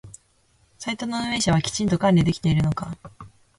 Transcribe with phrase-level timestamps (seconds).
[0.79, 2.97] サイトの運営者はきちんと管理できているのか？